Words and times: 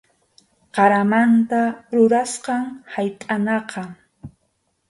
Qaramanta 0.75 1.59
rurasqam 1.95 2.63
haytʼanaqa. 2.93 3.81